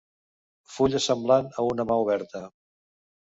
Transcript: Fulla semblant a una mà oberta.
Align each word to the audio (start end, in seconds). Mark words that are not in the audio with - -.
Fulla 0.75 1.01
semblant 1.07 1.51
a 1.51 1.67
una 1.73 1.87
mà 1.93 1.99
oberta. 2.07 2.43